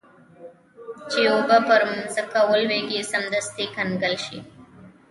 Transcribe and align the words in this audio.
چې 1.09 1.19
اوبه 1.33 1.57
پر 1.67 1.81
مځکه 1.91 2.39
ولویږي 2.51 2.99
سمدستي 3.11 3.65
کنګل 3.75 4.13
شي. 4.25 4.37